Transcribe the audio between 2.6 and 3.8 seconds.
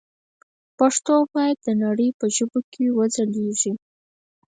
کې وځلېږي.